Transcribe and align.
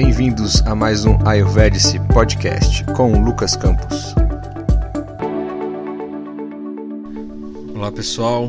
Bem-vindos 0.00 0.62
a 0.62 0.76
mais 0.76 1.04
um 1.04 1.18
Ayurvedic 1.26 1.98
Podcast 2.14 2.84
com 2.94 3.20
Lucas 3.20 3.56
Campos. 3.56 4.14
Olá 7.74 7.90
pessoal, 7.90 8.48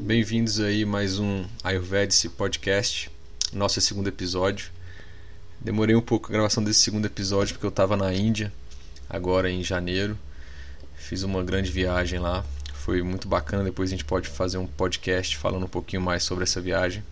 bem-vindos 0.00 0.58
aí 0.58 0.82
a 0.82 0.86
mais 0.86 1.20
um 1.20 1.44
Ayurvedic 1.62 2.28
Podcast, 2.30 3.08
nosso 3.52 3.80
segundo 3.80 4.08
episódio. 4.08 4.72
Demorei 5.60 5.94
um 5.94 6.00
pouco 6.00 6.26
a 6.26 6.32
gravação 6.32 6.64
desse 6.64 6.80
segundo 6.80 7.06
episódio 7.06 7.54
porque 7.54 7.66
eu 7.66 7.70
estava 7.70 7.96
na 7.96 8.12
Índia, 8.12 8.52
agora 9.08 9.48
em 9.48 9.62
janeiro. 9.62 10.18
Fiz 10.96 11.22
uma 11.22 11.44
grande 11.44 11.70
viagem 11.70 12.18
lá, 12.18 12.44
foi 12.74 13.04
muito 13.04 13.28
bacana. 13.28 13.62
Depois 13.62 13.88
a 13.88 13.92
gente 13.92 14.04
pode 14.04 14.28
fazer 14.28 14.58
um 14.58 14.66
podcast 14.66 15.36
falando 15.36 15.64
um 15.64 15.68
pouquinho 15.68 16.02
mais 16.02 16.24
sobre 16.24 16.42
essa 16.42 16.60
viagem. 16.60 17.04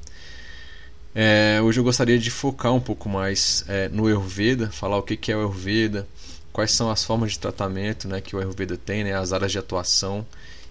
É, 1.13 1.61
hoje 1.61 1.81
eu 1.81 1.85
gostaria 1.85 2.19
de 2.19 2.31
focar 2.31 2.73
um 2.73 2.81
pouco 2.81 3.09
mais 3.09 3.65
é, 3.67 3.89
no 3.89 4.07
Ayurveda, 4.07 4.71
falar 4.71 4.97
o 4.97 5.03
que, 5.03 5.17
que 5.17 5.33
é 5.33 5.37
o 5.37 5.41
Ayurveda, 5.41 6.07
quais 6.53 6.71
são 6.71 6.89
as 6.89 7.05
formas 7.05 7.33
de 7.33 7.39
tratamento 7.39 8.07
né, 8.07 8.21
que 8.21 8.37
o 8.37 8.39
Ayurveda 8.39 8.77
tem, 8.77 9.03
né, 9.03 9.13
as 9.13 9.33
áreas 9.33 9.51
de 9.51 9.59
atuação 9.59 10.25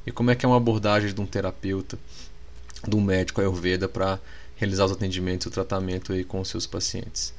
e 0.07 0.11
como 0.11 0.31
é 0.31 0.35
que 0.35 0.45
é 0.45 0.49
uma 0.49 0.57
abordagem 0.57 1.13
de 1.13 1.19
um 1.19 1.25
terapeuta, 1.25 1.99
de 2.87 2.95
um 2.95 3.01
médico 3.01 3.41
Ayurveda 3.41 3.89
para 3.89 4.17
realizar 4.55 4.85
os 4.85 4.93
atendimentos 4.93 5.45
e 5.45 5.49
o 5.49 5.51
tratamento 5.51 6.13
aí 6.13 6.23
com 6.23 6.39
os 6.39 6.47
seus 6.47 6.65
pacientes. 6.65 7.33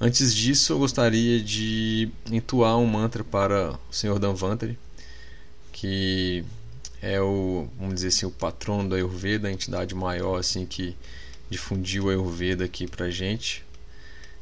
Antes 0.00 0.34
disso, 0.34 0.72
eu 0.72 0.78
gostaria 0.78 1.40
de 1.40 2.10
entoar 2.32 2.76
um 2.78 2.86
mantra 2.86 3.22
para 3.22 3.78
o 3.88 3.92
Senhor 3.92 4.18
Danvantari, 4.18 4.76
que 5.72 6.44
é 7.00 7.20
o, 7.20 7.68
vamos 7.78 7.94
dizer 7.94 8.08
assim, 8.08 8.26
o 8.26 8.30
patrono 8.30 8.88
do 8.88 8.94
Ayurveda, 8.96 9.46
a 9.46 9.52
entidade 9.52 9.94
maior 9.94 10.38
assim 10.38 10.66
que 10.66 10.96
difundiu 11.50 12.04
o 12.04 12.08
Ayurveda 12.08 12.64
aqui 12.64 12.86
pra 12.86 13.10
gente. 13.10 13.64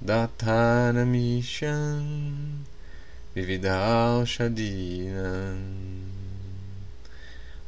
Datharamisham 0.03 2.65
Vividhal 3.33 4.25
Shadinam 4.25 6.18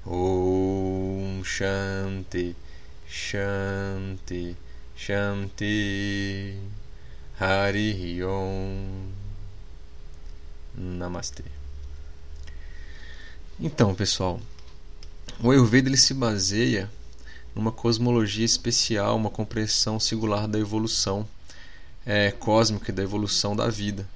Om 0.06 1.44
Shanti 1.44 2.56
Shanti 3.08 4.56
Shanti 4.96 6.58
Hari 7.40 8.24
Om 8.24 9.12
Namastê. 10.76 11.44
Então, 13.60 13.94
pessoal, 13.94 14.40
o 15.40 15.52
Ayurveda 15.52 15.88
ele 15.88 15.98
se 15.98 16.16
baseia 16.16 16.90
numa 17.54 17.72
cosmologia 17.72 18.46
especial, 18.46 19.16
uma 19.16 19.30
compreensão 19.30 20.00
singular 20.00 20.48
da 20.48 20.58
evolução 20.58 21.28
é, 22.06 22.32
cósmica 22.32 22.90
e 22.90 22.94
da 22.94 23.04
evolução 23.04 23.56
da 23.56 23.70
vida. 23.70 24.08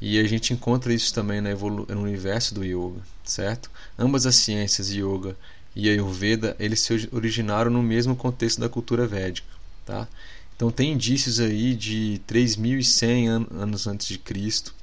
E 0.00 0.18
a 0.18 0.24
gente 0.24 0.52
encontra 0.52 0.92
isso 0.92 1.12
também 1.12 1.40
no 1.40 2.02
universo 2.02 2.54
do 2.54 2.64
yoga, 2.64 3.00
certo? 3.24 3.70
Ambas 3.98 4.26
as 4.26 4.36
ciências, 4.36 4.90
yoga 4.90 5.36
e 5.74 5.88
ayurveda, 5.88 6.56
eles 6.58 6.80
se 6.80 7.08
originaram 7.12 7.70
no 7.70 7.82
mesmo 7.82 8.14
contexto 8.14 8.60
da 8.60 8.68
cultura 8.68 9.06
védica, 9.06 9.48
tá? 9.84 10.08
Então 10.54 10.70
tem 10.70 10.92
indícios 10.92 11.38
aí 11.40 11.74
de 11.74 12.20
3.100 12.26 13.28
an 13.28 13.46
anos 13.50 13.86
antes 13.86 14.08
de 14.08 14.18
Cristo, 14.18 14.74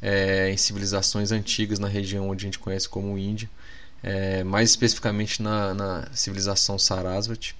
é, 0.00 0.50
em 0.50 0.56
civilizações 0.56 1.32
antigas 1.32 1.78
na 1.78 1.88
região 1.88 2.28
onde 2.28 2.44
a 2.44 2.48
gente 2.48 2.58
conhece 2.58 2.88
como 2.88 3.18
Índia, 3.18 3.48
é, 4.02 4.44
mais 4.44 4.70
especificamente 4.70 5.42
na, 5.42 5.72
na 5.72 6.08
civilização 6.14 6.78
Sarasvati, 6.78 7.56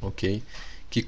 ok? 0.00 0.42
Que 0.90 1.04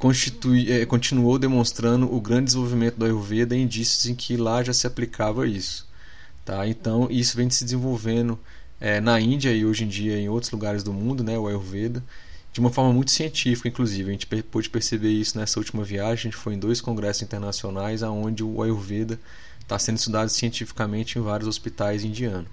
é, 0.68 0.86
continuou 0.86 1.38
demonstrando 1.38 2.12
o 2.12 2.20
grande 2.20 2.46
desenvolvimento 2.46 2.96
do 2.96 3.04
Ayurveda 3.04 3.56
e 3.56 3.62
indícios 3.62 4.06
em 4.06 4.14
que 4.14 4.36
lá 4.36 4.62
já 4.62 4.72
se 4.72 4.86
aplicava 4.86 5.46
isso. 5.46 5.86
Tá? 6.44 6.66
Então, 6.66 7.08
isso 7.10 7.36
vem 7.36 7.48
se 7.50 7.64
desenvolvendo 7.64 8.38
é, 8.80 9.00
na 9.00 9.20
Índia 9.20 9.52
e 9.52 9.64
hoje 9.64 9.84
em 9.84 9.88
dia 9.88 10.18
em 10.18 10.28
outros 10.28 10.50
lugares 10.50 10.82
do 10.82 10.92
mundo, 10.92 11.22
né, 11.22 11.38
o 11.38 11.46
Ayurveda, 11.46 12.02
de 12.52 12.60
uma 12.60 12.70
forma 12.70 12.92
muito 12.92 13.10
científica, 13.10 13.68
inclusive. 13.68 14.08
A 14.08 14.12
gente 14.12 14.26
pôde 14.26 14.68
perceber 14.70 15.10
isso 15.10 15.38
nessa 15.38 15.58
última 15.58 15.84
viagem. 15.84 16.12
A 16.12 16.30
gente 16.30 16.36
foi 16.36 16.54
em 16.54 16.58
dois 16.58 16.80
congressos 16.80 17.22
internacionais 17.22 18.02
onde 18.02 18.42
o 18.42 18.62
Ayurveda 18.62 19.18
está 19.60 19.78
sendo 19.78 19.96
estudado 19.96 20.28
cientificamente 20.28 21.18
em 21.18 21.22
vários 21.22 21.48
hospitais 21.48 22.04
indianos. 22.04 22.48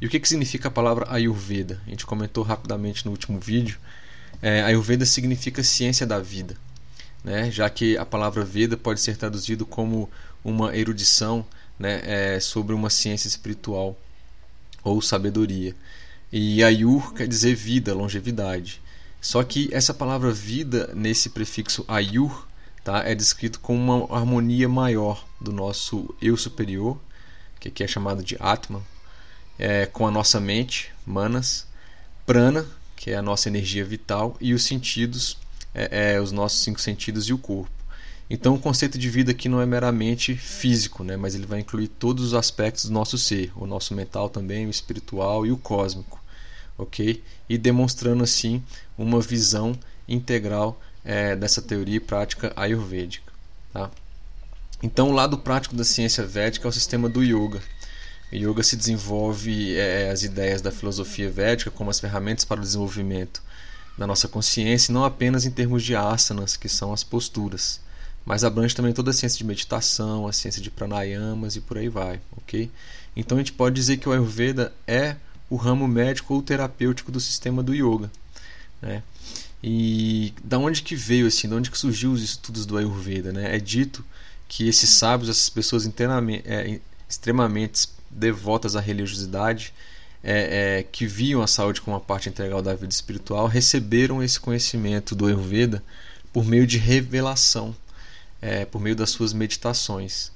E 0.00 0.06
o 0.06 0.10
que, 0.10 0.20
que 0.20 0.28
significa 0.28 0.68
a 0.68 0.70
palavra 0.70 1.06
Ayurveda? 1.10 1.80
A 1.86 1.90
gente 1.90 2.06
comentou 2.06 2.44
rapidamente 2.44 3.04
no 3.04 3.10
último 3.10 3.40
vídeo 3.40 3.78
é, 4.42 4.62
Ayurveda 4.62 5.04
significa 5.06 5.62
ciência 5.62 6.06
da 6.06 6.18
vida, 6.18 6.56
né? 7.24 7.50
já 7.50 7.68
que 7.70 7.96
a 7.96 8.04
palavra 8.04 8.44
Veda 8.44 8.76
pode 8.76 9.00
ser 9.00 9.16
traduzido 9.16 9.64
como 9.66 10.10
uma 10.44 10.76
erudição 10.76 11.44
né, 11.78 12.00
é, 12.04 12.40
sobre 12.40 12.74
uma 12.74 12.90
ciência 12.90 13.28
espiritual 13.28 13.96
ou 14.82 15.02
sabedoria. 15.02 15.74
E 16.32 16.62
Ayur 16.62 17.12
quer 17.14 17.26
dizer 17.26 17.54
vida, 17.54 17.94
longevidade. 17.94 18.80
Só 19.20 19.42
que 19.42 19.68
essa 19.72 19.92
palavra 19.92 20.32
vida, 20.32 20.90
nesse 20.94 21.30
prefixo 21.30 21.84
Ayur, 21.88 22.46
tá, 22.84 23.02
é 23.04 23.14
descrito 23.14 23.58
como 23.58 24.04
uma 24.06 24.16
harmonia 24.16 24.68
maior 24.68 25.26
do 25.40 25.52
nosso 25.52 26.14
eu 26.22 26.36
superior, 26.36 26.98
que 27.58 27.68
aqui 27.68 27.82
é 27.82 27.88
chamado 27.88 28.22
de 28.22 28.36
Atma, 28.38 28.82
é, 29.58 29.86
com 29.86 30.06
a 30.06 30.10
nossa 30.10 30.38
mente, 30.38 30.92
Manas, 31.04 31.66
Prana, 32.24 32.66
que 32.96 33.10
é 33.10 33.16
a 33.16 33.22
nossa 33.22 33.48
energia 33.48 33.84
vital, 33.84 34.36
e 34.40 34.54
os 34.54 34.64
sentidos, 34.64 35.36
é, 35.74 36.14
é, 36.14 36.20
os 36.20 36.32
nossos 36.32 36.60
cinco 36.60 36.80
sentidos 36.80 37.28
e 37.28 37.32
o 37.32 37.38
corpo. 37.38 37.70
Então, 38.28 38.54
o 38.54 38.58
conceito 38.58 38.98
de 38.98 39.08
vida 39.08 39.30
aqui 39.30 39.48
não 39.48 39.60
é 39.60 39.66
meramente 39.66 40.34
físico, 40.34 41.04
né, 41.04 41.16
mas 41.16 41.34
ele 41.34 41.46
vai 41.46 41.60
incluir 41.60 41.86
todos 41.86 42.24
os 42.24 42.34
aspectos 42.34 42.86
do 42.86 42.92
nosso 42.92 43.16
ser, 43.16 43.52
o 43.54 43.66
nosso 43.66 43.94
mental 43.94 44.28
também, 44.28 44.66
o 44.66 44.70
espiritual 44.70 45.46
e 45.46 45.52
o 45.52 45.56
cósmico, 45.56 46.20
ok? 46.76 47.22
E 47.48 47.56
demonstrando 47.56 48.24
assim 48.24 48.62
uma 48.98 49.20
visão 49.20 49.78
integral 50.08 50.80
é, 51.04 51.36
dessa 51.36 51.62
teoria 51.62 51.96
e 51.96 52.00
prática 52.00 52.52
ayurvédica. 52.56 53.32
Tá? 53.72 53.90
Então, 54.82 55.10
o 55.10 55.12
lado 55.12 55.38
prático 55.38 55.76
da 55.76 55.84
ciência 55.84 56.26
védica 56.26 56.66
é 56.66 56.70
o 56.70 56.72
sistema 56.72 57.08
do 57.08 57.22
yoga, 57.22 57.62
yoga 58.32 58.62
se 58.62 58.76
desenvolve 58.76 59.76
é, 59.76 60.10
as 60.10 60.22
ideias 60.22 60.60
da 60.60 60.72
filosofia 60.72 61.30
védica 61.30 61.70
como 61.70 61.90
as 61.90 62.00
ferramentas 62.00 62.44
para 62.44 62.60
o 62.60 62.62
desenvolvimento 62.62 63.42
da 63.96 64.06
nossa 64.06 64.28
consciência, 64.28 64.92
não 64.92 65.04
apenas 65.04 65.46
em 65.46 65.50
termos 65.50 65.82
de 65.82 65.94
asanas, 65.94 66.56
que 66.56 66.68
são 66.68 66.92
as 66.92 67.02
posturas, 67.02 67.80
mas 68.24 68.44
abrange 68.44 68.74
também 68.74 68.92
toda 68.92 69.10
a 69.10 69.14
ciência 69.14 69.38
de 69.38 69.44
meditação, 69.44 70.26
a 70.26 70.32
ciência 70.32 70.60
de 70.60 70.70
pranayamas 70.70 71.56
e 71.56 71.60
por 71.60 71.78
aí 71.78 71.88
vai, 71.88 72.20
ok? 72.36 72.70
Então 73.16 73.38
a 73.38 73.40
gente 73.40 73.52
pode 73.52 73.74
dizer 73.74 73.96
que 73.96 74.08
o 74.08 74.12
Ayurveda 74.12 74.72
é 74.86 75.16
o 75.48 75.56
ramo 75.56 75.86
médico 75.86 76.34
ou 76.34 76.42
terapêutico 76.42 77.10
do 77.10 77.20
sistema 77.20 77.62
do 77.62 77.74
yoga, 77.74 78.10
né? 78.82 79.02
E 79.62 80.34
da 80.44 80.58
onde 80.58 80.82
que 80.82 80.94
veio 80.94 81.26
assim, 81.26 81.48
da 81.48 81.56
onde 81.56 81.70
que 81.70 81.78
surgiu 81.78 82.12
os 82.12 82.22
estudos 82.22 82.66
do 82.66 82.76
Ayurveda, 82.76 83.32
né? 83.32 83.56
É 83.56 83.58
dito 83.58 84.04
que 84.48 84.68
esses 84.68 84.90
sábios, 84.90 85.30
essas 85.30 85.48
pessoas 85.48 85.88
é, 86.44 86.80
extremamente 87.08 87.88
devotas 88.10 88.76
à 88.76 88.80
religiosidade, 88.80 89.72
é, 90.22 90.78
é, 90.78 90.82
que 90.82 91.06
viam 91.06 91.42
a 91.42 91.46
saúde 91.46 91.80
como 91.80 91.96
uma 91.96 92.02
parte 92.02 92.28
integral 92.28 92.60
da 92.60 92.74
vida 92.74 92.92
espiritual, 92.92 93.46
receberam 93.46 94.22
esse 94.22 94.40
conhecimento 94.40 95.14
do 95.14 95.26
Ayurveda 95.26 95.82
por 96.32 96.44
meio 96.44 96.66
de 96.66 96.78
revelação, 96.78 97.74
é, 98.42 98.64
por 98.64 98.80
meio 98.80 98.96
das 98.96 99.10
suas 99.10 99.32
meditações. 99.32 100.32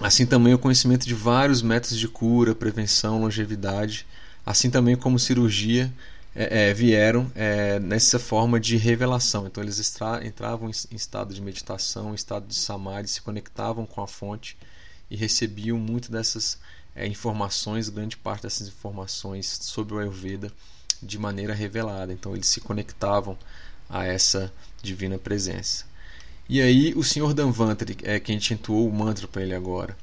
Assim 0.00 0.26
também 0.26 0.54
o 0.54 0.58
conhecimento 0.58 1.06
de 1.06 1.14
vários 1.14 1.62
métodos 1.62 1.98
de 1.98 2.08
cura, 2.08 2.54
prevenção, 2.54 3.20
longevidade, 3.20 4.06
assim 4.44 4.70
também 4.70 4.96
como 4.96 5.18
cirurgia, 5.18 5.92
é, 6.34 6.70
é, 6.70 6.74
vieram 6.74 7.30
é, 7.34 7.78
nessa 7.78 8.18
forma 8.18 8.58
de 8.58 8.76
revelação. 8.76 9.46
Então 9.46 9.62
eles 9.62 9.78
entravam 10.24 10.68
em, 10.68 10.96
estado 10.96 11.32
de 11.32 11.40
meditação, 11.40 12.10
em 12.10 12.14
estado 12.14 12.46
de 12.46 12.56
samadhi, 12.56 13.08
se 13.08 13.22
conectavam 13.22 13.86
com 13.86 14.02
a 14.02 14.06
fonte 14.06 14.56
e 15.14 15.16
recebiam 15.16 15.78
muito 15.78 16.10
dessas 16.10 16.58
é, 16.94 17.06
informações, 17.06 17.88
grande 17.88 18.16
parte 18.16 18.42
dessas 18.42 18.66
informações 18.66 19.46
sobre 19.62 19.94
o 19.94 19.98
Ayurveda 20.00 20.52
de 21.00 21.16
maneira 21.18 21.54
revelada. 21.54 22.12
Então 22.12 22.34
eles 22.34 22.48
se 22.48 22.60
conectavam 22.60 23.38
a 23.88 24.04
essa 24.04 24.52
divina 24.82 25.16
presença. 25.16 25.84
E 26.48 26.60
aí 26.60 26.92
o 26.96 27.04
Senhor 27.04 27.32
Danvantri, 27.32 27.96
é 28.02 28.18
quem 28.18 28.38
intuou 28.50 28.88
o 28.88 28.92
mantra 28.92 29.28
para 29.28 29.42
ele 29.42 29.54
agora. 29.54 29.96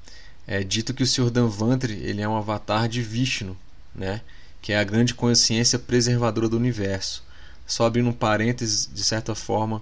É 0.47 0.63
dito 0.63 0.93
que 0.93 1.03
o 1.03 1.07
Senhor 1.07 1.29
Danvantri 1.29 1.93
ele 1.93 2.21
é 2.21 2.27
um 2.27 2.37
avatar 2.37 2.87
de 2.87 3.01
Vishnu, 3.01 3.57
né? 3.93 4.21
que 4.61 4.71
é 4.71 4.79
a 4.79 4.83
grande 4.83 5.13
consciência 5.13 5.77
preservadora 5.77 6.47
do 6.47 6.55
universo. 6.55 7.21
Só 7.67 7.85
abrindo 7.85 8.09
um 8.09 8.13
parênteses, 8.13 8.89
de 8.91 9.03
certa 9.03 9.35
forma, 9.35 9.81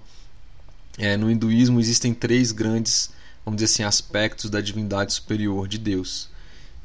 é, 0.98 1.16
no 1.16 1.30
hinduísmo 1.30 1.78
existem 1.78 2.12
três 2.12 2.50
grandes, 2.50 3.10
vamos 3.44 3.60
dizer 3.60 3.72
assim, 3.72 3.82
aspectos 3.82 4.50
da 4.50 4.60
divindade 4.60 5.12
superior 5.12 5.66
de 5.66 5.78
Deus, 5.78 6.28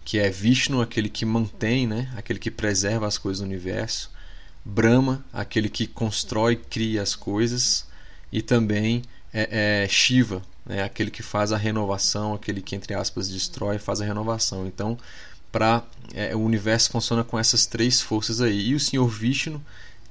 que 0.04 0.19
é 0.19 0.30
Vishnu, 0.30 0.81
aquele 0.81 1.10
que 1.10 1.25
mantém, 1.25 1.88
né, 1.88 2.12
aquele 2.16 2.40
que 2.40 2.52
preserva 2.52 3.07
as 3.07 3.18
coisas 3.18 3.40
do 3.40 3.46
universo, 3.46 4.12
Brahma, 4.63 5.24
aquele 5.31 5.69
que 5.69 5.86
constrói 5.86 6.54
e 6.54 6.56
cria 6.56 7.02
as 7.02 7.16
coisas, 7.16 7.86
e 8.31 8.42
também 8.42 9.04
é, 9.34 9.84
é 9.84 9.88
Shiva, 9.88 10.42
né, 10.66 10.84
aquele 10.84 11.12
que 11.12 11.22
faz 11.22 11.52
a 11.52 11.57
renovação, 11.57 12.34
aquele 12.34 12.62
que, 12.62 12.75
entre 12.75 12.94
aspas, 12.94 13.30
destrói 13.30 13.75
e 13.75 13.80
faz 13.80 14.01
a 14.01 14.06
renovação. 14.06 14.66
Então, 14.66 14.98
para 15.51 15.84
é, 16.13 16.36
o 16.36 16.40
universo 16.40 16.90
funciona 16.90 17.24
com 17.24 17.38
essas 17.38 17.66
três 17.66 18.01
forças 18.01 18.42
aí. 18.42 18.69
E 18.69 18.75
o 18.75 18.80
Senhor 18.80 19.08
Vishnu 19.08 19.63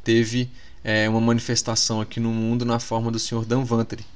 teve 0.02 0.50
é, 0.82 1.08
uma 1.08 1.20
manifestação 1.20 2.00
aqui 2.00 2.20
no 2.20 2.31
mundo 2.31 2.64
na 2.64 2.79
forma 2.79 3.11
do 3.11 3.19
Senhor 3.19 3.44
Danvantari, 3.44 4.06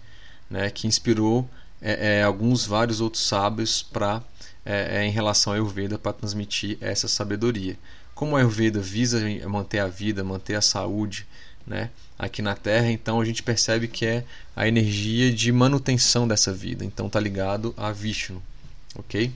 né, 0.49 0.71
que 0.71 0.87
inspirou 0.87 1.49
é, 1.81 2.19
é 2.19 2.23
alguns 2.23 2.67
vários 2.67 3.01
outros 3.01 3.27
sábios 3.27 3.83
para 3.83 4.23
é, 4.65 4.99
é, 4.99 5.07
em 5.07 5.11
relação 5.11 5.53
ao 5.53 5.55
Ayurveda 5.55 5.99
para 5.99 6.13
transmitir 6.13 6.77
essa 6.81 7.09
sabedoria. 7.09 7.77
Como 8.15 8.33
o 8.33 8.37
Ayurveda 8.37 8.81
visa 8.81 9.21
manter 9.49 9.79
a 9.79 9.87
vida, 9.87 10.23
manter 10.23 10.57
a 10.57 10.61
saúde, 10.61 11.27
né, 11.67 11.91
aqui 12.19 12.43
na 12.43 12.55
Terra, 12.55 12.91
então 12.91 13.21
a 13.21 13.25
gente 13.25 13.43
percebe 13.43 13.89
que 13.89 14.05
é 14.05 14.25
a 14.57 14.67
energia 14.67 15.33
de 15.33 15.53
manutenção 15.53 16.27
dessa 16.27 16.53
vida. 16.53 16.85
Então 16.85 17.07
está 17.07 17.21
ligado 17.21 17.73
a 17.77 17.93
Vishnu, 17.93 18.43
ok? 18.95 19.33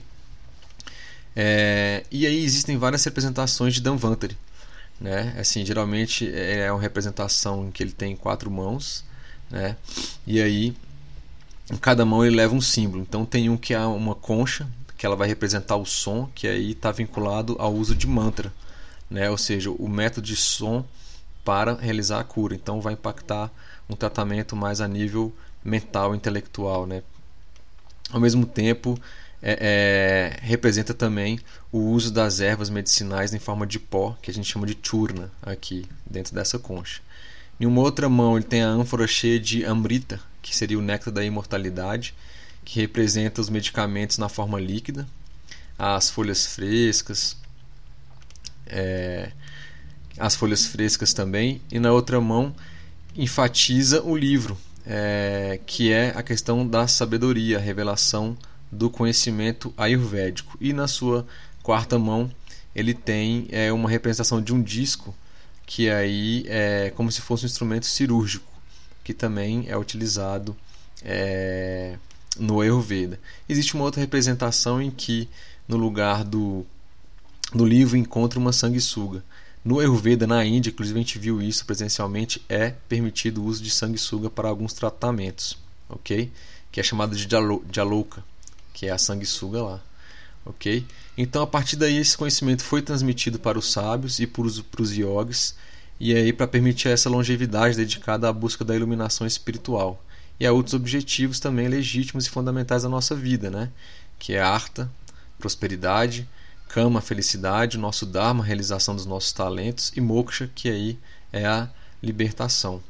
É, 1.35 2.03
e 2.11 2.27
aí 2.27 2.43
existem 2.43 2.77
várias 2.77 3.03
representações 3.03 3.73
de 3.73 3.81
Danvantari. 3.81 4.37
Né? 4.99 5.35
Assim, 5.39 5.65
geralmente 5.65 6.31
é 6.31 6.71
uma 6.71 6.81
representação 6.81 7.67
em 7.67 7.71
que 7.71 7.81
ele 7.81 7.91
tem 7.91 8.15
quatro 8.15 8.51
mãos, 8.51 9.03
né? 9.49 9.75
E 10.25 10.41
aí 10.41 10.75
em 11.71 11.77
cada 11.77 12.05
mão 12.05 12.25
ele 12.25 12.35
leva 12.35 12.53
um 12.53 12.61
símbolo. 12.61 13.03
Então 13.03 13.25
tem 13.25 13.49
um 13.49 13.57
que 13.57 13.73
é 13.73 13.79
uma 13.79 14.15
concha, 14.15 14.67
que 14.97 15.05
ela 15.05 15.15
vai 15.15 15.27
representar 15.27 15.75
o 15.75 15.85
som, 15.85 16.29
que 16.33 16.47
aí 16.47 16.71
está 16.71 16.91
vinculado 16.91 17.55
ao 17.59 17.73
uso 17.73 17.95
de 17.95 18.07
mantra, 18.07 18.53
né? 19.09 19.29
Ou 19.29 19.37
seja, 19.37 19.69
o 19.69 19.87
método 19.87 20.25
de 20.25 20.35
som 20.35 20.85
para 21.43 21.75
realizar 21.75 22.19
a 22.19 22.23
cura. 22.23 22.55
Então 22.55 22.81
vai 22.81 22.93
impactar 22.93 23.51
um 23.89 23.95
tratamento 23.95 24.55
mais 24.55 24.81
a 24.81 24.87
nível 24.87 25.33
mental, 25.63 26.15
intelectual, 26.15 26.85
né? 26.85 27.03
Ao 28.11 28.19
mesmo 28.19 28.45
tempo, 28.45 28.99
é, 29.41 30.37
é, 30.39 30.45
representa 30.45 30.93
também 30.93 31.39
o 31.71 31.79
uso 31.79 32.11
das 32.11 32.39
ervas 32.39 32.69
medicinais 32.69 33.33
em 33.33 33.39
forma 33.39 33.67
de 33.67 33.79
pó, 33.79 34.17
que 34.21 34.31
a 34.31 34.33
gente 34.33 34.49
chama 34.49 34.65
de 34.65 34.77
churna, 34.81 35.31
aqui 35.41 35.85
dentro 36.09 36.33
dessa 36.33 36.57
concha. 36.57 37.01
Em 37.59 37.65
uma 37.65 37.81
outra 37.81 38.07
mão 38.07 38.37
ele 38.37 38.45
tem 38.45 38.61
a 38.61 38.69
ânfora 38.69 39.05
cheia 39.05 39.39
de 39.39 39.65
amrita, 39.65 40.19
que 40.43 40.55
seria 40.55 40.77
o 40.77 40.81
néctar 40.81 41.11
da 41.11 41.25
imortalidade, 41.25 42.13
que 42.63 42.79
representa 42.79 43.41
os 43.41 43.49
medicamentos 43.49 44.19
na 44.19 44.29
forma 44.29 44.59
líquida, 44.59 45.07
as 45.79 46.11
folhas 46.11 46.45
frescas, 46.45 47.35
é, 48.67 49.31
as 50.19 50.35
folhas 50.35 50.67
frescas 50.67 51.13
também, 51.13 51.59
e 51.71 51.79
na 51.79 51.91
outra 51.91 52.21
mão 52.21 52.53
enfatiza 53.15 54.03
o 54.03 54.15
livro, 54.15 54.55
é, 54.85 55.59
que 55.65 55.91
é 55.91 56.09
a 56.15 56.21
questão 56.21 56.67
da 56.67 56.87
sabedoria, 56.87 57.57
a 57.57 57.61
revelação 57.61 58.37
do 58.71 58.89
conhecimento 58.89 59.73
ayurvédico. 59.77 60.57
E 60.59 60.73
na 60.73 60.87
sua 60.87 61.25
quarta 61.63 61.97
mão 61.97 62.29
ele 62.75 62.93
tem 62.93 63.47
é, 63.49 63.71
uma 63.71 63.89
representação 63.89 64.41
de 64.41 64.53
um 64.53 64.61
disco 64.61 65.15
que 65.65 65.89
aí 65.89 66.43
é 66.47 66.91
como 66.95 67.11
se 67.11 67.21
fosse 67.21 67.45
um 67.45 67.47
instrumento 67.47 67.85
cirúrgico, 67.85 68.52
que 69.03 69.13
também 69.13 69.65
é 69.67 69.77
utilizado 69.77 70.55
é, 71.01 71.97
no 72.37 72.61
Ayurveda. 72.61 73.19
Existe 73.47 73.75
uma 73.75 73.83
outra 73.83 74.01
representação 74.01 74.81
em 74.81 74.89
que 74.89 75.27
no 75.67 75.77
lugar 75.77 76.23
do, 76.23 76.65
do 77.53 77.65
livro 77.65 77.97
encontra 77.97 78.39
uma 78.39 78.53
sanguessuga. 78.53 79.23
No 79.63 79.79
Ayurveda, 79.79 80.27
na 80.27 80.43
Índia, 80.43 80.69
inclusive 80.69 80.99
a 80.99 81.01
gente 81.01 81.19
viu 81.19 81.41
isso 81.41 81.65
presencialmente, 81.65 82.43
é 82.49 82.71
permitido 82.89 83.41
o 83.41 83.45
uso 83.45 83.63
de 83.63 83.69
sanguessuga 83.69 84.29
para 84.29 84.49
alguns 84.49 84.73
tratamentos, 84.73 85.57
ok? 85.87 86.31
Que 86.71 86.79
é 86.79 86.83
chamado 86.83 87.15
de 87.15 87.27
jaloka 87.71 88.23
que 88.73 88.87
é 88.87 88.91
a 88.91 88.97
sanguessuga 88.97 89.61
lá. 89.61 89.81
Ok? 90.45 90.85
Então, 91.17 91.41
a 91.41 91.47
partir 91.47 91.77
daí, 91.77 91.95
esse 91.95 92.17
conhecimento 92.17 92.63
foi 92.63 92.81
transmitido 92.81 93.39
para 93.39 93.57
os 93.57 93.71
sábios 93.71 94.19
e 94.19 94.27
para 94.27 94.41
os, 94.41 94.59
para 94.59 94.81
os 94.81 94.91
yogis, 94.91 95.55
e 96.03 96.13
aí 96.13 96.33
para 96.33 96.45
permitir 96.45 96.89
essa 96.89 97.09
longevidade 97.09 97.77
dedicada 97.77 98.27
à 98.27 98.33
busca 98.33 98.65
da 98.65 98.75
iluminação 98.75 99.25
espiritual. 99.25 100.03
E 100.37 100.45
a 100.45 100.51
outros 100.51 100.73
objetivos 100.73 101.39
também 101.39 101.69
legítimos 101.69 102.25
e 102.25 102.29
fundamentais 102.29 102.83
da 102.83 102.89
nossa 102.89 103.15
vida, 103.15 103.49
né? 103.49 103.69
que 104.19 104.33
é 104.33 104.41
arta, 104.41 104.91
prosperidade, 105.39 106.27
kama, 106.67 106.99
felicidade, 106.99 107.77
nosso 107.77 108.05
dharma, 108.05 108.43
realização 108.43 108.93
dos 108.93 109.05
nossos 109.05 109.31
talentos, 109.31 109.93
e 109.95 110.01
moksha, 110.01 110.51
que 110.53 110.67
aí 110.67 110.99
é 111.31 111.45
a 111.45 111.69
libertação. 112.01 112.83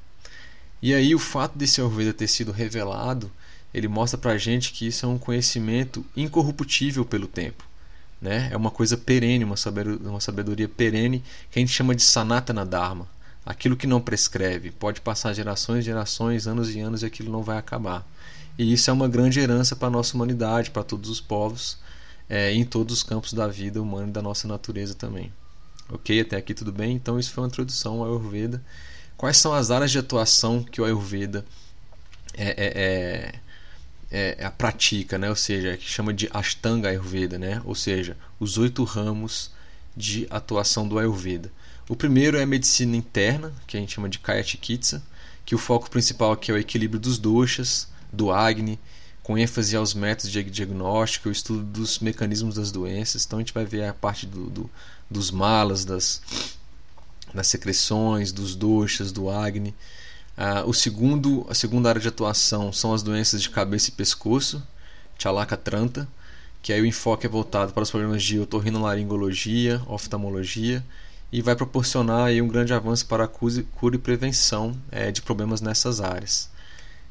E 0.81 0.91
aí 0.91 1.13
o 1.13 1.19
fato 1.19 1.55
desse 1.55 1.79
Ayurveda 1.79 2.13
ter 2.13 2.27
sido 2.27 2.51
revelado 2.51 3.31
ele 3.73 3.87
mostra 3.87 4.17
para 4.17 4.31
a 4.31 4.37
gente 4.37 4.71
que 4.71 4.87
isso 4.87 5.05
é 5.05 5.09
um 5.09 5.17
conhecimento 5.17 6.05
incorruptível 6.15 7.03
pelo 7.03 7.27
tempo. 7.27 7.63
Né? 8.23 8.47
É 8.53 8.55
uma 8.55 8.71
coisa 8.71 8.95
perene, 8.95 9.43
uma 9.43 9.57
sabedoria, 10.21 10.69
perene 10.69 11.21
que 11.51 11.59
a 11.59 11.61
gente 11.61 11.73
chama 11.73 11.93
de 11.93 12.01
Sanatana 12.01 12.65
Dharma. 12.65 13.05
Aquilo 13.45 13.75
que 13.75 13.85
não 13.85 13.99
prescreve. 13.99 14.71
Pode 14.71 15.01
passar 15.01 15.33
gerações 15.33 15.79
e 15.79 15.87
gerações, 15.87 16.47
anos 16.47 16.73
e 16.73 16.79
anos 16.79 17.03
e 17.03 17.05
aquilo 17.05 17.29
não 17.29 17.43
vai 17.43 17.57
acabar. 17.57 18.07
E 18.57 18.71
isso 18.71 18.89
é 18.89 18.93
uma 18.93 19.09
grande 19.09 19.41
herança 19.41 19.75
para 19.75 19.89
a 19.89 19.91
nossa 19.91 20.15
humanidade, 20.15 20.71
para 20.71 20.83
todos 20.83 21.09
os 21.09 21.19
povos, 21.19 21.77
é, 22.29 22.53
em 22.53 22.63
todos 22.63 22.95
os 22.95 23.03
campos 23.03 23.33
da 23.33 23.45
vida 23.45 23.81
humana 23.81 24.07
e 24.07 24.11
da 24.11 24.21
nossa 24.21 24.47
natureza 24.47 24.95
também. 24.95 25.29
Ok? 25.89 26.21
Até 26.21 26.37
aqui 26.37 26.53
tudo 26.53 26.71
bem? 26.71 26.95
Então, 26.95 27.19
isso 27.19 27.33
foi 27.33 27.43
uma 27.43 27.49
introdução 27.49 28.01
ao 28.01 28.05
Ayurveda. 28.05 28.63
Quais 29.17 29.35
são 29.35 29.53
as 29.53 29.69
áreas 29.69 29.91
de 29.91 29.99
atuação 29.99 30.63
que 30.63 30.79
o 30.79 30.85
Ayurveda 30.85 31.43
é, 32.33 32.55
é, 32.57 33.35
é 34.13 34.35
é, 34.37 34.45
a 34.45 34.51
pratica, 34.51 35.17
né? 35.17 35.27
ou 35.27 35.35
seja, 35.35 35.75
que 35.75 35.89
chama 35.89 36.13
de 36.13 36.29
Ashtanga 36.31 36.87
Ayurveda, 36.87 37.39
né? 37.39 37.59
ou 37.65 37.73
seja, 37.73 38.15
os 38.39 38.59
oito 38.59 38.83
ramos 38.83 39.49
de 39.97 40.27
atuação 40.29 40.87
do 40.87 40.99
Ayurveda. 40.99 41.51
O 41.89 41.95
primeiro 41.95 42.37
é 42.37 42.43
a 42.43 42.45
medicina 42.45 42.95
interna, 42.95 43.51
que 43.65 43.75
a 43.75 43.79
gente 43.79 43.95
chama 43.95 44.07
de 44.07 44.19
Kaya 44.19 44.43
Chikitsa, 44.43 45.03
que 45.43 45.55
o 45.55 45.57
foco 45.57 45.89
principal 45.89 46.31
aqui 46.31 46.51
é 46.51 46.53
o 46.53 46.57
equilíbrio 46.59 46.99
dos 46.99 47.17
doshas, 47.17 47.87
do 48.11 48.31
Agni, 48.31 48.79
com 49.23 49.35
ênfase 49.35 49.75
aos 49.75 49.95
métodos 49.95 50.31
de 50.31 50.43
diagnóstico, 50.43 51.29
o 51.29 51.31
estudo 51.31 51.63
dos 51.63 51.97
mecanismos 51.97 52.55
das 52.55 52.71
doenças. 52.71 53.25
Então 53.25 53.39
a 53.39 53.41
gente 53.41 53.53
vai 53.53 53.65
ver 53.65 53.85
a 53.85 53.93
parte 53.93 54.27
do, 54.27 54.47
do, 54.47 54.69
dos 55.09 55.31
malas, 55.31 55.83
das, 55.83 56.21
das 57.33 57.47
secreções, 57.47 58.31
dos 58.31 58.53
doshas, 58.53 59.11
do 59.11 59.29
Agni. 59.29 59.73
Ah, 60.35 60.63
o 60.65 60.73
segundo, 60.73 61.45
a 61.49 61.53
segunda 61.53 61.89
área 61.89 62.01
de 62.01 62.07
atuação 62.07 62.73
são 62.73 62.93
as 62.93 63.03
doenças 63.03 63.41
de 63.41 63.49
cabeça 63.49 63.89
e 63.89 63.93
pescoço, 63.93 64.63
Chalaka 65.17 65.55
Tranta, 65.55 66.07
que 66.61 66.73
aí 66.73 66.81
o 66.81 66.85
enfoque 66.85 67.25
é 67.25 67.29
voltado 67.29 67.73
para 67.73 67.83
os 67.83 67.91
problemas 67.91 68.23
de 68.23 68.39
otorrinolaringologia, 68.39 69.81
oftalmologia 69.85 70.83
e 71.31 71.41
vai 71.41 71.55
proporcionar 71.55 72.27
aí 72.27 72.41
um 72.41 72.47
grande 72.47 72.73
avanço 72.73 73.05
para 73.05 73.25
a 73.25 73.27
cura 73.27 73.95
e 73.95 73.99
prevenção 73.99 74.75
é, 74.91 75.11
de 75.11 75.21
problemas 75.21 75.61
nessas 75.61 75.99
áreas. 75.99 76.49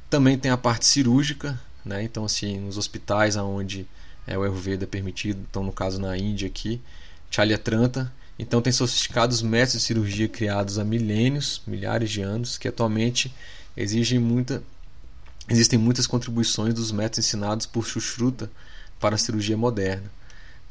Também 0.09 0.39
tem 0.39 0.51
a 0.51 0.57
parte 0.57 0.87
cirúrgica, 0.87 1.59
né? 1.85 2.03
então 2.03 2.25
assim, 2.25 2.59
nos 2.59 2.79
hospitais 2.79 3.37
onde 3.37 3.87
é, 4.27 4.37
o 4.37 4.43
Ayurveda 4.43 4.85
é 4.85 4.87
permitido, 4.87 5.45
então 5.49 5.63
no 5.63 5.73
caso 5.73 6.01
na 6.01 6.17
Índia 6.17 6.49
aqui, 6.49 6.81
Chalya 7.31 7.59
Tranta, 7.59 8.13
então, 8.43 8.61
tem 8.61 8.73
sofisticados 8.73 9.41
métodos 9.41 9.75
de 9.75 9.81
cirurgia 9.81 10.29
criados 10.29 10.77
há 10.77 10.85
milênios, 10.85 11.63
milhares 11.65 12.11
de 12.11 12.23
anos, 12.23 12.59
que 12.59 12.67
atualmente 12.67 13.33
exigem 13.77 14.19
muita, 14.19 14.61
existem 15.49 15.79
muitas 15.79 16.09
contribuições 16.09 16.75
dos 16.75 16.91
métodos 16.91 17.21
ensinados 17.21 17.67
por 17.67 17.87
Sushruta 17.87 18.51
para 18.99 19.15
a 19.15 19.19
cirurgia 19.19 19.57
moderna. 19.57 20.11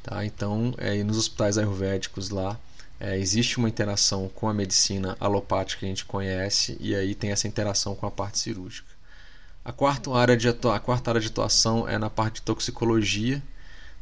Tá? 0.03 0.25
Então, 0.25 0.73
é, 0.77 1.01
nos 1.01 1.17
hospitais 1.17 1.57
ayurvédicos 1.57 2.29
lá 2.29 2.59
é, 2.99 3.17
existe 3.17 3.57
uma 3.57 3.69
interação 3.69 4.27
com 4.27 4.49
a 4.49 4.53
medicina 4.53 5.15
alopática 5.17 5.79
que 5.79 5.85
a 5.85 5.89
gente 5.89 6.03
conhece 6.03 6.75
e 6.79 6.93
aí 6.93 7.15
tem 7.15 7.31
essa 7.31 7.47
interação 7.47 7.95
com 7.95 8.05
a 8.05 8.11
parte 8.11 8.37
cirúrgica. 8.37 8.91
A 9.63 9.71
quarta 9.71 10.11
área 10.13 10.35
de, 10.35 10.49
atua 10.49 10.75
a 10.75 10.79
quarta 10.79 11.11
área 11.11 11.21
de 11.21 11.27
atuação 11.27 11.87
é 11.87 11.97
na 11.97 12.09
parte 12.09 12.35
de 12.35 12.41
toxicologia, 12.41 13.41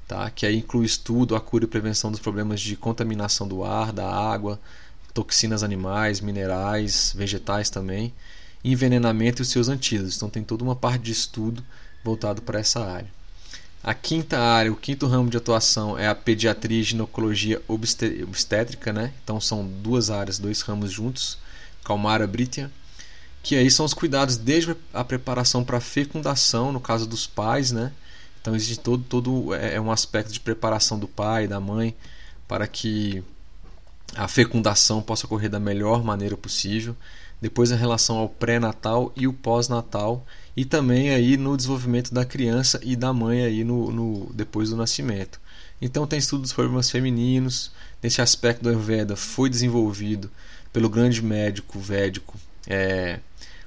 tá? 0.10 0.30
que 0.32 0.46
aí 0.46 0.58
inclui 0.58 0.88
estudo, 0.88 1.36
a 1.36 1.40
cura 1.40 1.66
e 1.66 1.68
prevenção 1.68 2.10
dos 2.10 2.20
problemas 2.20 2.60
de 2.60 2.76
contaminação 2.76 3.48
do 3.48 3.64
ar, 3.64 3.94
da 3.94 4.10
água, 4.12 4.60
toxinas 5.14 5.62
animais, 5.62 6.20
minerais, 6.20 7.14
vegetais 7.16 7.70
também, 7.70 8.12
envenenamento 8.64 9.40
e 9.42 9.44
os 9.44 9.50
seus 9.50 9.70
antídotos. 9.70 10.18
Então 10.18 10.30
tem 10.30 10.44
toda 10.44 10.64
uma 10.64 10.76
parte 10.76 11.04
de 11.04 11.12
estudo 11.12 11.64
voltado 12.04 12.42
para 12.42 12.60
essa 12.60 12.84
área. 12.84 13.08
A 13.84 13.94
quinta 13.94 14.40
área, 14.40 14.74
o 14.74 14.76
quinto 14.76 15.06
ramo 15.06 15.30
de 15.30 15.38
atuação 15.38 15.98
é 15.98 16.08
a 16.08 16.16
pediatria 16.16 16.80
e 16.80 16.84
ginecologia 16.84 17.62
obstétrica, 17.68 18.92
né? 18.92 19.14
Então 19.24 19.40
são 19.40 19.66
duas 19.66 20.10
áreas, 20.10 20.40
dois 20.40 20.62
ramos 20.62 20.92
juntos, 20.92 21.38
Calmara 21.86 22.28
Britia, 22.28 22.72
que 23.44 23.56
aí 23.56 23.70
são 23.70 23.86
os 23.86 23.94
cuidados 23.94 24.38
desde 24.38 24.76
a 24.92 25.04
preparação 25.04 25.64
para 25.64 25.78
a 25.78 25.82
fecundação, 25.82 26.72
no 26.74 26.80
caso 26.82 27.08
dos 27.08 27.26
pais, 27.28 27.72
né? 27.72 27.94
Então 28.42 28.56
existe 28.56 28.80
todo, 28.80 29.04
todo 29.04 29.54
é, 29.54 29.76
é 29.76 29.82
um 29.82 29.92
aspecto 29.92 30.32
de 30.32 30.40
preparação 30.40 30.98
do 30.98 31.08
pai, 31.08 31.48
da 31.48 31.60
mãe, 31.60 31.96
para 32.48 32.68
que 32.68 33.24
a 34.16 34.28
fecundação 34.28 35.02
possa 35.02 35.26
ocorrer 35.26 35.50
da 35.50 35.60
melhor 35.60 36.04
maneira 36.04 36.36
possível. 36.36 36.96
Depois 37.42 37.72
a 37.72 37.76
relação 37.76 38.18
ao 38.18 38.28
pré-natal 38.28 39.14
e 39.16 39.28
o 39.28 39.34
pós-natal 39.34 40.26
e 40.58 40.66
também 40.66 41.12
aí 41.12 41.38
no 41.38 41.56
desenvolvimento 41.56 42.14
da 42.14 42.26
criança 42.26 42.80
e 42.84 42.96
da 42.96 43.14
mãe 43.14 43.44
aí 43.44 43.64
no, 43.64 43.92
no 43.92 44.34
depois 44.34 44.70
do 44.70 44.76
nascimento. 44.76 45.40
Então 45.82 46.06
tem 46.06 46.20
estudo 46.20 46.42
dos 46.42 46.52
problemas 46.52 46.90
femininos. 46.90 47.72
Nesse 48.04 48.22
aspecto 48.22 48.64
do 48.64 48.70
Ayurveda 48.70 49.16
foi 49.16 49.50
desenvolvido 49.50 50.30
pelo 50.74 50.90
grande 50.90 51.22
médico 51.22 51.80
védico 51.80 52.38
é, 52.68 53.20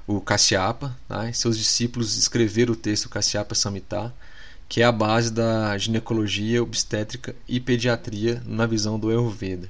o 0.07 0.21
Kashyapa. 0.21 0.97
Tá? 1.09 1.31
E 1.31 1.35
seus 1.35 1.57
discípulos 1.57 2.17
escreveram 2.17 2.75
o 2.75 2.77
texto 2.77 3.09
Kashyapa 3.09 3.55
Samhita, 3.55 4.13
que 4.73 4.81
é 4.81 4.87
a 4.87 4.91
base 4.91 5.31
da 5.31 5.77
ginecologia, 5.77 6.63
obstétrica 6.63 7.37
e 7.47 7.61
pediatria 7.61 8.43
na 8.47 8.65
visão 8.65 8.99
do 8.99 9.11
Ayurveda. 9.11 9.69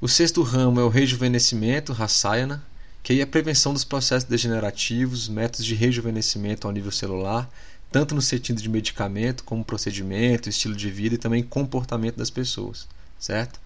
O 0.00 0.06
sexto 0.06 0.40
ramo 0.42 0.78
é 0.78 0.84
o 0.84 0.88
rejuvenescimento, 0.88 1.92
Rasayana, 1.92 2.62
que 3.02 3.18
é 3.18 3.22
a 3.24 3.26
prevenção 3.26 3.72
dos 3.72 3.82
processos 3.82 4.28
degenerativos, 4.28 5.28
métodos 5.28 5.66
de 5.66 5.74
rejuvenescimento 5.74 6.64
ao 6.64 6.72
nível 6.72 6.92
celular, 6.92 7.50
tanto 7.90 8.14
no 8.14 8.22
sentido 8.22 8.62
de 8.62 8.68
medicamento, 8.68 9.42
como 9.42 9.64
procedimento, 9.64 10.48
estilo 10.48 10.76
de 10.76 10.88
vida 10.90 11.16
e 11.16 11.18
também 11.18 11.42
comportamento 11.42 12.14
das 12.14 12.30
pessoas, 12.30 12.86
certo? 13.18 13.58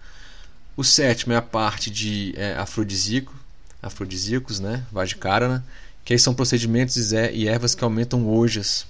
O 0.75 0.83
sétimo 0.83 1.31
é 1.31 1.35
a 1.35 1.43
parte 1.43 1.91
de 1.91 2.33
é, 2.35 2.55
afrodisíaco, 2.55 3.35
afrodisíacos, 3.83 4.59
né, 4.59 4.83
Vajkarana, 4.91 5.63
que 6.03 6.11
aí 6.11 6.17
são 6.17 6.33
procedimentos 6.33 7.11
e 7.11 7.47
ervas 7.47 7.75
que 7.75 7.83
aumentam 7.83 8.27
ojas, 8.27 8.87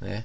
né? 0.00 0.24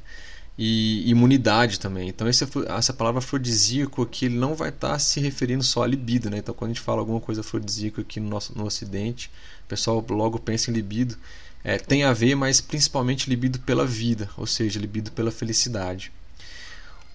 E 0.57 1.07
imunidade 1.09 1.79
também. 1.79 2.09
Então 2.09 2.27
esse, 2.27 2.43
essa 2.67 2.93
palavra 2.93 3.19
afrodisíaco 3.19 4.01
aqui 4.01 4.27
não 4.27 4.55
vai 4.55 4.69
estar 4.69 4.93
tá 4.93 4.99
se 4.99 5.19
referindo 5.19 5.63
só 5.63 5.83
à 5.83 5.87
libido, 5.87 6.29
né? 6.29 6.39
Então 6.39 6.55
quando 6.55 6.71
a 6.71 6.73
gente 6.73 6.83
fala 6.83 6.99
alguma 6.99 7.19
coisa 7.19 7.41
afrodisíaco 7.41 8.01
aqui 8.01 8.19
no 8.19 8.29
nosso 8.29 8.57
no 8.57 8.65
Ocidente, 8.65 9.29
o 9.65 9.67
pessoal 9.67 10.03
logo 10.09 10.39
pensa 10.39 10.71
em 10.71 10.73
libido. 10.73 11.15
É, 11.63 11.77
tem 11.77 12.03
a 12.03 12.13
ver, 12.13 12.35
mas 12.35 12.61
principalmente 12.61 13.29
libido 13.29 13.59
pela 13.59 13.85
vida, 13.85 14.29
ou 14.37 14.47
seja, 14.47 14.79
libido 14.79 15.11
pela 15.11 15.31
felicidade. 15.31 16.11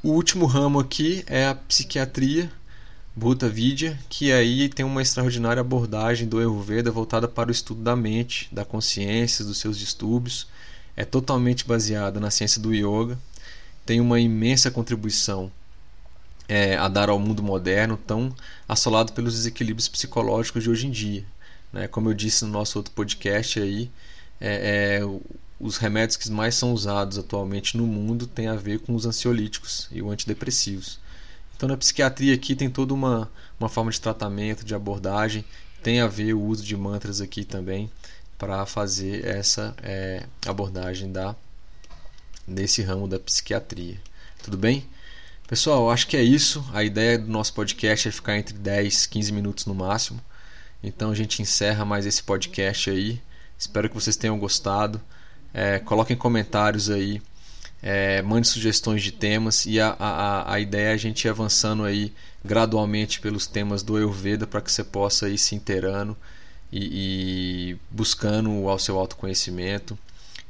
O 0.03 0.11
último 0.11 0.47
ramo 0.47 0.79
aqui 0.79 1.25
é 1.27 1.47
a 1.47 1.55
psiquiatria, 1.55 2.51
Bhuta 3.15 3.49
Vidya, 3.49 3.99
que 4.09 4.33
aí 4.33 4.69
tem 4.69 4.85
uma 4.85 5.03
extraordinária 5.03 5.61
abordagem 5.61 6.27
do 6.27 6.39
Ayurveda 6.39 6.91
voltada 6.91 7.29
para 7.29 7.49
o 7.49 7.53
estudo 7.53 7.83
da 7.83 7.95
mente, 7.95 8.49
da 8.53 8.65
consciência, 8.65 9.45
dos 9.45 9.59
seus 9.59 9.79
distúrbios. 9.79 10.49
É 10.97 11.05
totalmente 11.05 11.67
baseada 11.67 12.19
na 12.19 12.31
ciência 12.31 12.61
do 12.61 12.75
yoga, 12.75 13.19
tem 13.85 14.01
uma 14.01 14.21
imensa 14.21 14.71
contribuição 14.71 15.51
é, 16.49 16.77
a 16.77 16.89
dar 16.89 17.09
ao 17.09 17.19
mundo 17.19 17.43
moderno, 17.43 17.97
tão 17.97 18.35
assolado 18.69 19.13
pelos 19.13 19.35
desequilíbrios 19.35 19.89
psicológicos 19.89 20.63
de 20.63 20.71
hoje 20.71 20.87
em 20.87 20.91
dia. 20.91 21.25
Né? 21.73 21.89
Como 21.89 22.11
eu 22.11 22.15
disse 22.15 22.45
no 22.45 22.51
nosso 22.51 22.79
outro 22.79 22.93
podcast 22.93 23.61
aí, 23.61 23.91
é, 24.41 25.01
é, 25.01 25.21
os 25.59 25.77
remédios 25.77 26.17
que 26.17 26.31
mais 26.31 26.55
são 26.55 26.73
usados 26.73 27.19
atualmente 27.19 27.77
no 27.77 27.87
mundo 27.87 28.27
têm 28.27 28.49
a 28.49 28.57
ver 28.57 28.81
com 28.81 28.95
os 28.95 29.07
ansiolíticos 29.07 29.89
e 29.91 30.03
os 30.03 30.13
antidepressivos. 30.13 30.99
Então 31.57 31.69
na 31.69 31.77
psiquiatria 31.77 32.35
aqui 32.35 32.57
tem 32.57 32.69
toda 32.69 32.93
uma, 32.93 33.31
uma 33.59 33.69
forma 33.69 33.91
de 33.91 34.01
tratamento, 34.01 34.65
de 34.65 34.75
abordagem, 34.75 35.45
tem 35.83 36.01
a 36.01 36.07
ver 36.07 36.35
o 36.35 36.43
uso 36.43 36.65
de 36.65 36.77
mantras 36.77 37.21
aqui 37.21 37.45
também 37.45 37.91
para 38.37 38.67
fazer 38.67 39.25
essa 39.25 39.75
é, 39.83 40.27
abordagem 40.45 41.13
da 41.13 41.37
nesse 42.47 42.83
ramo 42.83 43.07
da 43.07 43.19
psiquiatria. 43.19 43.97
Tudo 44.43 44.57
bem? 44.57 44.87
Pessoal, 45.47 45.91
acho 45.91 46.07
que 46.07 46.17
é 46.17 46.23
isso. 46.23 46.65
A 46.73 46.83
ideia 46.83 47.19
do 47.19 47.31
nosso 47.31 47.53
podcast 47.53 48.09
é 48.09 48.11
ficar 48.11 48.39
entre 48.39 48.55
10 48.55 49.07
15 49.07 49.33
minutos 49.33 49.67
no 49.67 49.75
máximo. 49.75 50.21
Então 50.83 51.11
a 51.11 51.15
gente 51.15 51.43
encerra 51.43 51.85
mais 51.85 52.07
esse 52.07 52.23
podcast 52.23 52.91
aí. 52.91 53.21
Espero 53.59 53.89
que 53.89 53.95
vocês 53.95 54.17
tenham 54.17 54.39
gostado. 54.39 55.01
É, 55.53 55.79
coloquem 55.79 56.17
comentários 56.17 56.91
aí. 56.91 57.21
É, 57.83 58.23
mande 58.23 58.49
sugestões 58.49 59.03
de 59.03 59.13
temas 59.13 59.67
e 59.67 59.81
a, 59.81 59.97
a, 59.99 60.55
a 60.55 60.61
ideia 60.61 60.91
é 60.91 60.93
a 60.95 60.97
gente 60.97 61.25
ir 61.25 61.29
avançando 61.29 61.85
aí 61.85 62.13
gradualmente 62.45 63.21
pelos 63.21 63.47
temas 63.47 63.83
do 63.83 63.97
Ayurveda 63.97 64.47
para 64.47 64.61
que 64.61 64.71
você 64.71 64.85
possa 64.85 65.29
ir 65.29 65.37
se 65.37 65.55
inteirando 65.55 66.17
e, 66.73 67.73
e 67.73 67.77
buscando 67.91 68.65
o 68.65 68.79
seu 68.79 68.99
autoconhecimento 68.99 69.99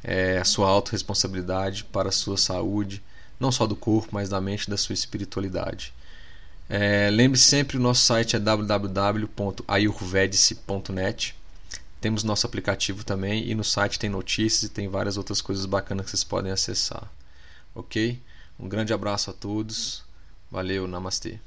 é, 0.03 0.39
a 0.39 0.45
sua 0.45 0.69
autorresponsabilidade 0.69 1.85
para 1.85 2.09
a 2.09 2.13
sua 2.13 2.37
saúde, 2.37 3.01
não 3.39 3.53
só 3.53 3.65
do 3.67 3.77
corpo, 3.77 4.09
mas 4.13 4.29
da 4.29 4.41
mente 4.41 4.65
e 4.65 4.71
da 4.71 4.77
sua 4.77 4.95
espiritualidade. 4.95 5.95
É, 6.69 7.09
Lembre-se 7.11 7.45
sempre, 7.45 7.77
o 7.77 7.81
nosso 7.81 8.03
site 8.03 8.35
é 8.37 8.39
www.ayurvedice.net. 8.39 11.35
Temos 12.01 12.25
nosso 12.25 12.47
aplicativo 12.47 13.05
também 13.05 13.47
e 13.49 13.55
no 13.55 13.63
site 13.63 13.99
tem 13.99 14.09
notícias 14.11 14.65
e 14.65 14.69
tem 14.69 14.89
várias 14.89 15.17
outras 15.17 15.41
coisas 15.41 15.65
bacanas 15.67 16.07
que 16.07 16.11
vocês 16.11 16.25
podem 16.25 16.51
acessar. 16.51 17.09
Ok? 17.75 18.21
Um 18.59 18.69
grande 18.69 18.93
abraço 18.93 19.31
a 19.31 19.33
todos. 19.33 20.03
Valeu, 20.51 20.89
namastê. 20.89 21.39